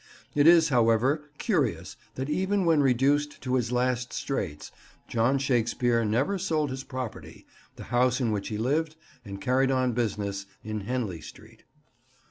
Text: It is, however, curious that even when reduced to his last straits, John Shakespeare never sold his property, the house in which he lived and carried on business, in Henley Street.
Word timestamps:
It 0.33 0.47
is, 0.47 0.69
however, 0.69 1.29
curious 1.37 1.95
that 2.15 2.27
even 2.27 2.65
when 2.65 2.81
reduced 2.81 3.39
to 3.41 3.53
his 3.53 3.71
last 3.71 4.11
straits, 4.13 4.71
John 5.07 5.37
Shakespeare 5.37 6.03
never 6.03 6.39
sold 6.39 6.71
his 6.71 6.83
property, 6.83 7.45
the 7.75 7.83
house 7.93 8.19
in 8.19 8.31
which 8.31 8.47
he 8.47 8.57
lived 8.57 8.95
and 9.23 9.39
carried 9.39 9.69
on 9.69 9.91
business, 9.93 10.47
in 10.63 10.79
Henley 10.87 11.21
Street. 11.21 11.65